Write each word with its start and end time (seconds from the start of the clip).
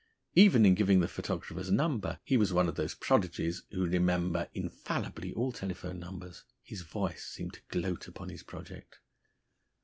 Even 0.33 0.65
in 0.65 0.73
giving 0.73 0.99
the 0.99 1.07
photographer's 1.07 1.69
number, 1.69 2.19
he 2.23 2.35
was 2.35 2.51
one 2.51 2.67
of 2.67 2.73
those 2.73 2.95
prodigies 2.95 3.61
who 3.69 3.85
remember 3.85 4.49
infallibly 4.55 5.31
all 5.33 5.51
telephone 5.51 5.99
numbers, 5.99 6.43
his 6.63 6.81
voice 6.81 7.23
seemed 7.27 7.53
to 7.53 7.61
gloat 7.69 8.07
upon 8.07 8.29
his 8.29 8.41
project. 8.41 8.97